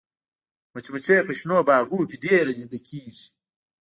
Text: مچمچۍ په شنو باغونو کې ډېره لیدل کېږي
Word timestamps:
مچمچۍ 0.73 1.17
په 1.27 1.33
شنو 1.39 1.57
باغونو 1.67 2.09
کې 2.09 2.17
ډېره 2.25 2.49
لیدل 2.57 2.79
کېږي 2.89 3.25